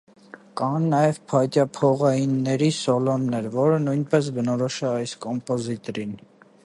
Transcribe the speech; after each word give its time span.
Կան 0.59 0.85
նաև 0.93 1.19
փայտյափողայինների 1.33 2.69
սոլոներ, 2.77 3.51
որը 3.59 3.77
նույնպես 3.85 4.31
բնորոշ 4.39 4.79
է 4.89 4.91
այս 4.97 5.15
կոմպոզիտորին։ 5.27 6.19